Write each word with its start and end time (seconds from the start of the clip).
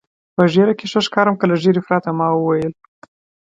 په 0.35 0.43
ږیره 0.53 0.73
کې 0.79 0.85
ښه 0.91 0.99
ښکارم 1.05 1.35
که 1.39 1.45
له 1.51 1.55
ږیرې 1.63 1.81
پرته؟ 1.87 2.09
ما 2.19 2.27
وویل. 2.33 2.73